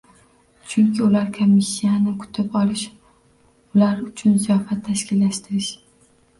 [0.69, 2.87] Chunki ular komissiyani kutib olish,
[3.79, 5.73] ular uchun ziyofat tashkillashtirish